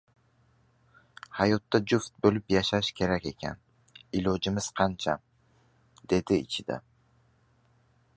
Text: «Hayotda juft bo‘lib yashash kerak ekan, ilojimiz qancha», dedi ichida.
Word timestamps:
«Hayotda 1.39 1.79
juft 1.91 2.15
bo‘lib 2.25 2.53
yashash 2.53 2.89
kerak 2.99 3.27
ekan, 3.31 3.59
ilojimiz 4.21 4.71
qancha», 4.81 5.15
dedi 6.15 6.41
ichida. 6.47 6.79